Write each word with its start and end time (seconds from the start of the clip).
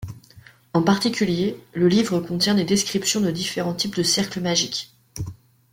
En 0.73 0.81
particulier, 0.81 1.59
le 1.75 1.87
livre 1.87 2.19
contient 2.21 2.55
des 2.55 2.63
descriptions 2.63 3.21
de 3.21 3.29
différents 3.29 3.75
types 3.75 3.95
de 3.97 4.01
cercles 4.01 4.41
magiques. 4.41 4.95